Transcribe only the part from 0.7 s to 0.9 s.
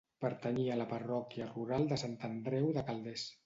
a la